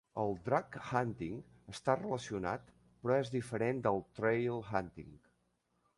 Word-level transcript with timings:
El 0.21 0.31
"drag 0.45 0.77
hunting" 0.91 1.35
està 1.73 1.95
relacionat 1.99 2.73
però 3.05 3.19
és 3.27 3.33
diferent 3.39 3.85
del 3.89 4.05
"trail 4.21 4.59
hunting". 4.63 5.13